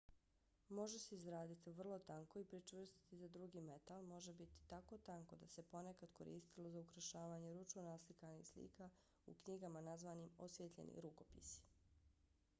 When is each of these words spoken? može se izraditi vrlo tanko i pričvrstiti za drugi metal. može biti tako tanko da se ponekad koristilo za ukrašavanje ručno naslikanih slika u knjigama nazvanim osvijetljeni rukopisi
može 0.77 0.99
se 1.01 1.15
izraditi 1.15 1.71
vrlo 1.79 1.97
tanko 2.05 2.39
i 2.39 2.45
pričvrstiti 2.53 3.17
za 3.19 3.27
drugi 3.35 3.61
metal. 3.67 4.01
može 4.13 4.33
biti 4.39 4.61
tako 4.71 4.97
tanko 5.09 5.37
da 5.43 5.47
se 5.55 5.63
ponekad 5.75 6.13
koristilo 6.21 6.71
za 6.77 6.81
ukrašavanje 6.87 7.53
ručno 7.59 7.83
naslikanih 7.89 8.47
slika 8.53 8.89
u 9.25 9.35
knjigama 9.43 9.85
nazvanim 9.91 10.33
osvijetljeni 10.47 11.01
rukopisi 11.09 11.61